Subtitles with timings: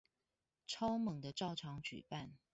[0.65, 2.33] 超猛的照常舉辦